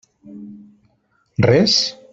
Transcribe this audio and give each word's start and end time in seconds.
Res? 1.51 1.75